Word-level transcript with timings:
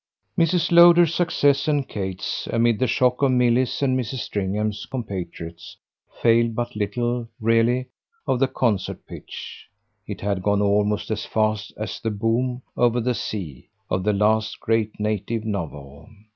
Mrs. 0.35 0.71
Lowder's 0.71 1.13
success 1.13 1.67
and 1.67 1.87
Kate's, 1.87 2.47
amid 2.51 2.79
the 2.79 2.87
shock 2.87 3.21
of 3.21 3.31
Milly's 3.33 3.83
and 3.83 3.95
Mrs. 3.95 4.17
Stringham's 4.21 4.87
compatriots, 4.87 5.77
failed 6.23 6.55
but 6.55 6.75
little, 6.75 7.29
really, 7.39 7.85
of 8.25 8.39
the 8.39 8.47
concert 8.47 9.05
pitch; 9.05 9.67
it 10.07 10.21
had 10.21 10.41
gone 10.41 10.59
almost 10.59 11.11
as 11.11 11.23
fast 11.23 11.71
as 11.77 11.99
the 11.99 12.09
boom, 12.09 12.63
over 12.75 12.99
the 12.99 13.13
sea, 13.13 13.69
of 13.91 14.03
the 14.03 14.11
last 14.13 14.59
great 14.59 14.99
native 14.99 15.45
novel. 15.45 16.09